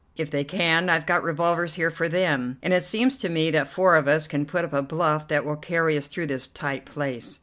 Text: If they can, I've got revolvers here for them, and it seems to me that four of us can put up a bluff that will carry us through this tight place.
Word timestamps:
If 0.17 0.31
they 0.31 0.43
can, 0.43 0.89
I've 0.89 1.05
got 1.05 1.21
revolvers 1.23 1.75
here 1.75 1.91
for 1.91 2.09
them, 2.09 2.57
and 2.63 2.73
it 2.73 2.81
seems 2.81 3.17
to 3.17 3.29
me 3.29 3.51
that 3.51 3.67
four 3.67 3.95
of 3.95 4.07
us 4.07 4.25
can 4.27 4.47
put 4.47 4.65
up 4.65 4.73
a 4.73 4.81
bluff 4.81 5.27
that 5.27 5.45
will 5.45 5.55
carry 5.57 5.95
us 5.95 6.07
through 6.07 6.25
this 6.25 6.47
tight 6.47 6.85
place. 6.85 7.39